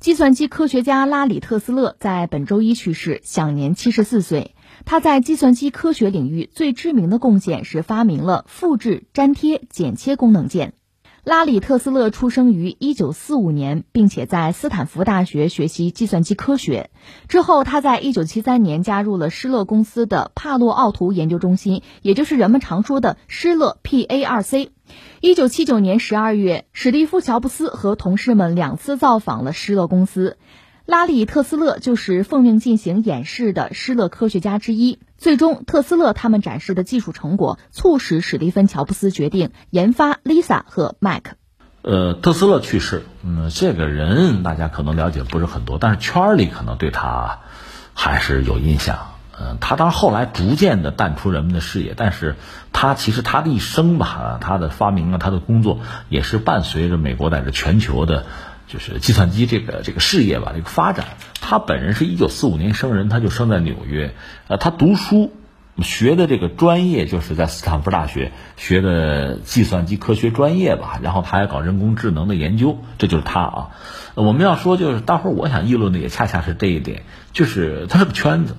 [0.00, 4.54] 计算机科学家拉里·特斯勒在本周一去世，享年七十四岁。
[4.86, 10.72] 他在计算机科学领域最知名的贡献是发明了复制、粘贴、剪切功能键。
[11.22, 16.88] 拉里·特斯勒出生于1945年，并且在斯坦福大学学习计算机科学。
[17.28, 24.70] 之后，他在1973年加入了施乐公司的帕洛奥图研究中心，也就是人们常说的施乐 （PARC）。
[25.20, 30.38] 1979年12月，史蒂夫·乔布斯和同事们两次造访了施乐公司。
[30.86, 34.98] 拉里·特斯勒就是奉命进行演示的施乐科学家之一。
[35.18, 41.22] 最终，特斯勒他们展示的技术成果，促使史蒂芬·乔布斯决定研发 Lisa 和 Mac。
[41.82, 47.40] 呃，特斯勒去世，嗯，这个人大家可能了解不是很多，但是圈里可能对他
[47.94, 48.98] 还是有印象。
[49.38, 52.36] 嗯，他当然后来逐渐的淡出人们的视野，但是
[52.80, 58.24] 他其实他的一生吧，他的发明啊，他的工作也是伴随着美国乃至全球的。
[58.68, 61.04] 就是计算机这个这个事业吧，这个发展。
[61.42, 64.14] 他本人是一九四五年生人，他就生在纽约。
[64.48, 65.30] 呃，他读书
[65.82, 71.00] 学的这个专业就是在斯坦福大学学的计算机科学专业吧。
[71.02, 73.68] 然后他还搞人工智能的研究，这就是他啊。
[74.14, 77.02] 我们要说，就是待会儿我想议论的也恰恰是这一点，
[77.34, 78.56] 就是他是个圈子，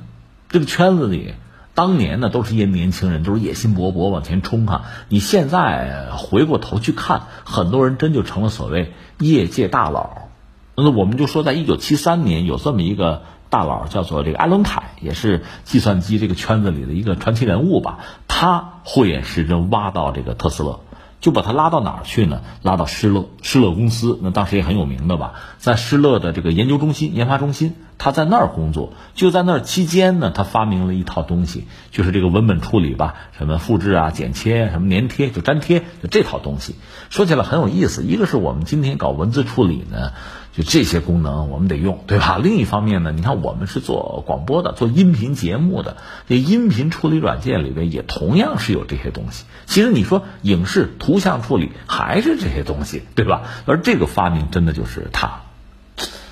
[0.49, 1.33] 这个圈子里。
[1.73, 4.83] 当年呢，都是一些年轻人，都是野心勃勃往前冲哈。
[5.09, 10.29] 你现在回过头去看，很多人真就成了所谓业界大佬。
[10.75, 17.99] 那我们就说，在一九七三年，有这么一个大佬，叫做这个艾伦凯，也是计算机这个圈子里的一个传奇人物吧。
[18.27, 20.79] 他慧眼识真，挖到这个特斯拉。
[21.21, 22.41] 就把他拉到哪儿去呢？
[22.63, 28.91] 拉到施乐施乐公司，那当时也很有名的吧，在施乐的这个研究中心、研发中心，他在那儿工作。
[29.13, 36.75] 就在那儿期间呢，他发明了一套东西，就是这个文本处理吧，什么复制啊、剪切、什么粘贴、就粘贴，就这套东西。
[37.09, 40.13] 说起来很有意思，一个是我们今天搞文字处理呢。
[40.53, 42.37] 就这些功能我们得用，对吧？
[42.43, 45.95] 另一方面呢，你看我们是做广播的，做音频节目的，
[46.27, 49.45] 这音频处理软件里边也同样是有这些东西。
[49.65, 53.43] 其实你说影视图像处理还是这些东西，对吧？
[53.65, 55.43] 而这个发明真的就是他，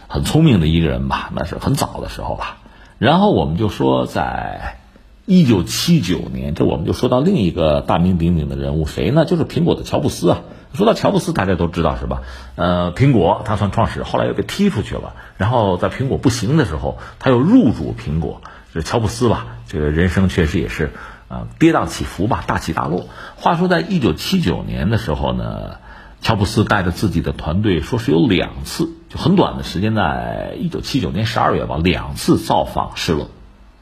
[0.09, 1.31] 很聪明的一个人吧？
[1.34, 2.58] 那是很早的时候吧。
[2.97, 4.79] 然后我们就说，在
[5.25, 9.24] 一九七九年，这我们就说到另一个大名鼎鼎的人物，谁呢？
[9.24, 10.41] 就是苹果的乔布斯啊。
[10.74, 12.22] 说到乔布斯，大家都知道是吧？
[12.56, 15.16] 呃，苹果他算创始，后来又被踢出去了。
[15.38, 18.41] 然后在苹果不行的时候，他又入主苹果。
[18.72, 20.91] 这乔布斯吧，这个人生确实也是
[21.28, 23.08] 啊，跌宕起伏吧，大起大落。
[23.35, 25.78] 话说在一九七九年的时候呢，
[26.22, 33.28] 乔布斯带着自己的团队，说是有两次，就很短的时间，在一九七九年十二月吧，两次造访施乐。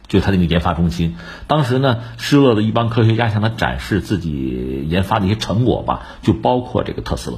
[0.07, 7.37] 就他那个研发中心，当时呢，施乐的一帮科学家向他展示自己研发的一些成果吧，就包括这个特斯拉。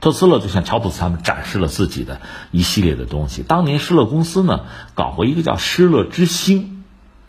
[0.00, 2.20] 特斯拉就向乔布斯他们展示了自己的
[2.50, 3.42] 一系列的东西。
[3.42, 4.60] 当年施乐公司呢，
[4.94, 6.84] 搞过一个叫施乐之星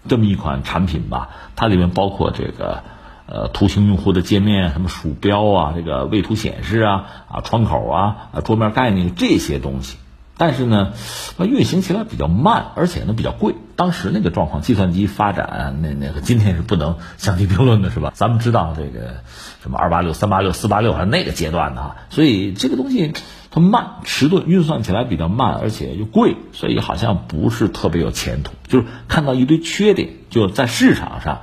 [0.08, 2.84] 这么一款产品吧，它里面包括这个
[3.28, 9.98] 呃图形用户的界面，什么鼠标啊，这个位图显示啊，啊窗口啊，啊桌面概念这些东西。
[10.42, 10.94] 但是呢，
[11.38, 13.54] 它运行起来比较慢，而且呢比较贵。
[13.76, 18.12] 当时那个状况，计算机发展那那个今天是不能相提并论的，是吧？
[18.16, 19.18] 咱们知道这个
[19.62, 21.96] 什么二八六、三八六、四八六，还是那个阶段的啊。
[22.10, 23.14] 所以这个东西
[23.52, 28.54] 它慢、迟钝，运算起来比较慢，而且又贵，所以好像不是特别有前途。
[28.68, 31.42] 就是看到一堆缺点，就在市场上，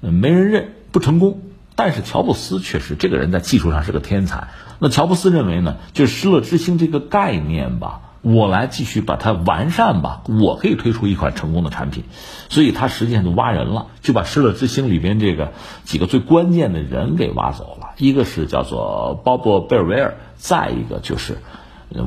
[0.00, 1.40] 没人认，不成功。
[1.76, 4.48] 但是乔布斯确实这个人在技术上是个天才。
[4.80, 8.00] 那乔布斯认为呢，就是失乐之星这个概念吧。
[8.22, 12.04] 我来继续把它完善吧，我可以推出一款成功的产品，
[12.50, 15.52] 所以他实际上就挖人了，就把失乐之星里边这个
[15.84, 17.90] 几个最关键的人给挖走了。
[17.96, 21.38] 一个是叫做鲍勃贝尔维尔，再一个就是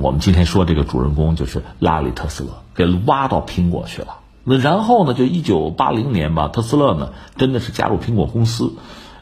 [0.02, 4.20] 我们今天说这个主人公就是拉里特斯拉，给挖到苹果去了。
[4.44, 8.74] 那然后呢，就一九八零年吧，特斯拉呢真的是加入苹果公司。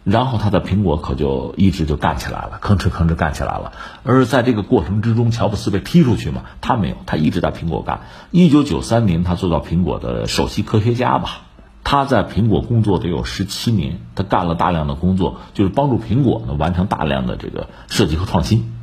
[0.03, 3.73] 然后他的苹果可就一直就干起来了，吭哧吭哧干起来了。
[4.03, 8.01] 而在这个过程之中，乔布斯被踢出去嘛，他没有，他一直在苹果干。
[8.31, 11.41] 一九九三年，他做到苹果的首席科学家吧。
[11.83, 18.73] 他在苹果工作得有十七年，他干了大量的工作，就是帮助苹果呢完成大量的这个设计和创新。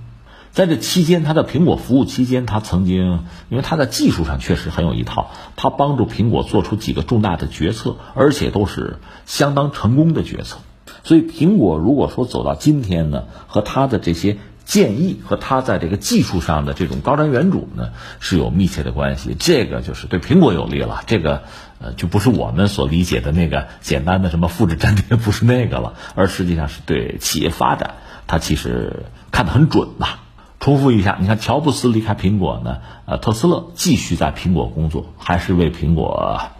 [0.50, 10.58] 在这期间，他在苹果服务期间，他曾经因为他在技术上确实很有一套，他帮助苹果做出几个重大的决策，而且都是相当成功的决策。
[11.04, 17.90] 所以，苹果如果说走到今天呢，和他的这些建议和他在这个技术上的这种高瞻远瞩呢，
[18.20, 19.34] 是有密切的关系。
[19.38, 21.02] 这个就是对苹果有利了。
[21.06, 21.44] 这个
[21.80, 27.94] 呃，就不是我们所理解的那个简单的什么复制粘贴，不是那个了，而实际上是对企业发展，
[28.26, 30.20] 它其实看得很准吧。
[30.60, 36.50] 重复一下，你看乔布斯离开苹果呢，呃，特斯拉继续在苹果工作，还是为苹果，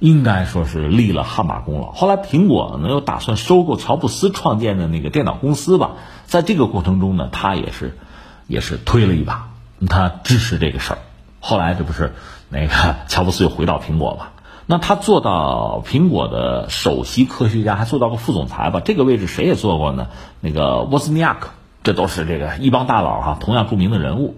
[0.00, 1.92] 应该说是立了汗马功劳。
[1.92, 5.92] 后来苹果呢又打算收购乔布斯创建的那个电脑公司吧，
[6.24, 7.96] 在这个过程中呢，他也是，
[8.48, 9.50] 也是推了一把，
[9.88, 10.98] 他支持这个事儿。
[11.38, 12.12] 后来这不是
[12.48, 14.26] 那个 乔布斯又回到苹果嘛？
[14.66, 18.80] 那他做到苹果的首席科学家，还做到个副总裁吧？
[18.84, 20.08] 这个位置谁也做过呢？
[20.40, 21.50] 那个沃兹尼亚克。
[21.82, 24.36] 这都是这个一帮大佬哈，同样著名的人物。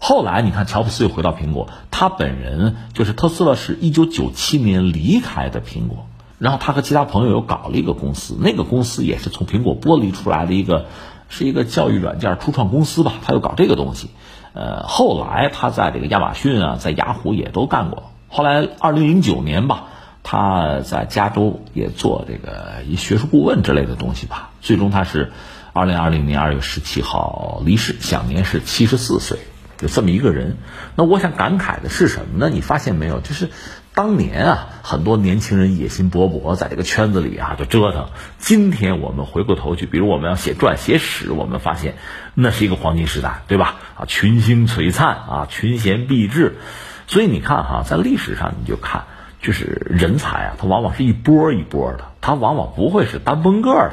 [0.00, 6.06] 后来你看，乔布斯又回到苹果，他本人就是特斯拉，是一九九七年离开的苹果，
[6.38, 10.86] 然后他和其他朋友又搞了一个公司，那个公司也是从苹果剥离出来的一个，
[11.28, 14.10] 是一个教育软件初创公司吧，他又搞这个东西。
[14.52, 18.10] 呃，后来他在这个亚马逊啊，在雅虎也都干过。
[18.28, 19.88] 后来二零零九年吧，
[20.22, 25.32] 他在加州也做这个一学术顾问之类的东西吧，最终他是。
[25.74, 29.38] 二零二零年二月十七号离世，享年是七十四岁，
[29.80, 30.56] 有这么一个人。
[30.96, 32.50] 那我想感慨的是什么呢？
[32.50, 33.20] 你发现没有？
[33.20, 33.50] 就是
[33.94, 38.08] 当年啊，很多年轻人野心勃勃，在这个圈子里啊就折腾。
[38.38, 41.96] 今天我们回过头去，比如我们要写传写史，我们发现
[42.34, 43.76] 那是一个黄金时代，对吧？
[43.96, 46.56] 啊，群星璀璨啊，群贤毕至。
[47.06, 49.04] 所以你看哈，在历史上你就看，
[49.40, 53.92] 就是人才啊，他往往是一波一波的，他往往不会是单崩个的。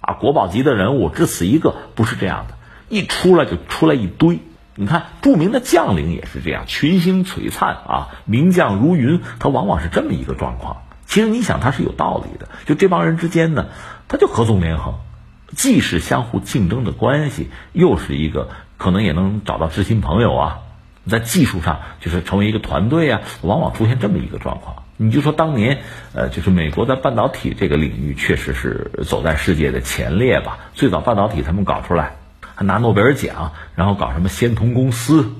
[0.00, 2.54] 啊，国宝级的人物只此一个，不是这样的，
[2.88, 4.40] 一出来就出来一堆。
[4.80, 10.82] 你看，著名的将领也是这样，群星璀璨啊，名将如云，他往往是这么一个状况。
[11.04, 12.48] 其实你想，他是有道理的。
[12.64, 13.66] 就这帮人之间呢，
[14.06, 14.94] 他就合纵连横，
[15.48, 20.58] 既是相互竞争的关系，又是一个可能也能找到知心朋友啊。
[21.08, 24.84] 在技术上，就是成为一个团队啊，往往出现这么一个状况。
[24.96, 25.78] 你就说当年，
[26.14, 30.58] 呃，就是美国在半导体这个领域确实是走在世界的前列吧。
[30.74, 32.14] 最早半导体他们搞出来，
[32.58, 35.30] 还拿诺贝尔奖，然后搞什么仙童公司，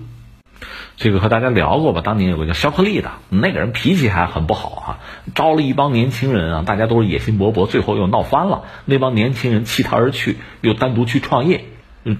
[0.96, 2.00] 这个和大家聊过吧。
[2.00, 4.98] 当年有个叫肖克利的，那个人脾气还很不好啊，
[5.34, 8.66] 招了一帮年轻人啊，大家都是野心勃勃，最后又闹翻了。
[8.84, 11.64] 那帮年轻人弃他而去，又单独去创业。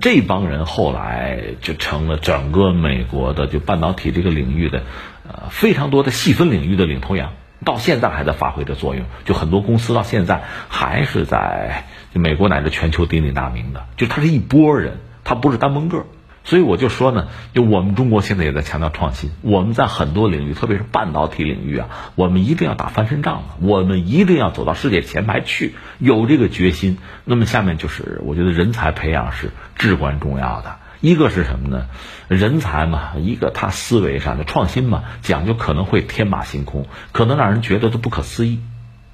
[0.01, 4.83] 这帮人后来就成了整个美国的就半导体这个领域的，
[5.29, 7.35] 呃，非常多的细分领域的领头羊，
[7.69, 9.05] 到现在还在发挥着作用。
[9.27, 11.85] 就很多公司到现在还是在
[12.15, 16.07] 美国乃至全球鼎鼎大名的，就他是一波人，他不是单崩个。
[16.45, 19.31] 所以我就说呢，就我们中国现在也在强调创新。
[19.43, 26.97] 我们在很多领域，特别是半导体领域啊，我们一定要打翻身仗我们一定要走到世界前排去，有这个决心。
[27.27, 30.77] 那么下面就是，我觉得人才培养是至关重要的。
[31.01, 31.87] 一个是什么呢？
[32.29, 38.61] 人才嘛，一个他思维上的创新嘛，讲究可能会天马行空，可能让人觉得都不可思议，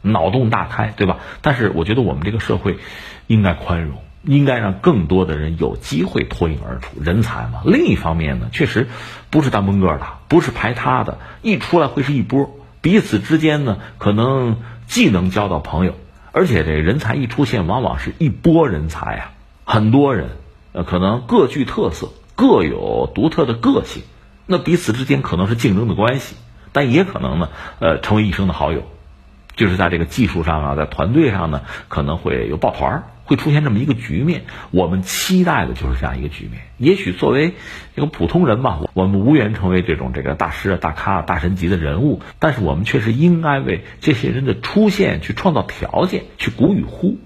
[0.02, 1.18] 脑洞大开，对吧？
[1.42, 2.78] 但是我觉得我们这个社会
[3.26, 3.98] 应该宽容。
[4.26, 7.60] 应该让更多的人有机会脱颖而出，人才嘛。
[7.66, 8.88] 另一方面呢，确实
[9.28, 14.56] 不是单崩个的，不是排他的，一出来会是一波，彼此之间呢，可能
[14.86, 15.94] 既能交到朋友，
[16.32, 19.32] 而且这人才一出现，往往是一波人才啊，
[19.66, 20.30] 很多人，
[20.74, 24.02] 呃，可能各具特色，各有独特的个性，
[24.46, 26.36] 那彼此之间可能是竞争的关系，
[26.72, 27.48] 但也可能呢，
[27.78, 28.82] 呃，成为一生的好友，
[29.56, 33.02] 就是在这个技术上啊，在团队上呢，可能会有抱团儿。
[33.26, 36.60] 会出现这么一个局面，我们期待的就是这样一个局面。
[36.76, 37.54] 也许作为
[37.94, 47.16] 一个普通人吧，我们无缘成为这种这个大师啊、大咖啊、大神级的人物，但是我们确实应该为这些人的出现去创造条件，去鼓与呼。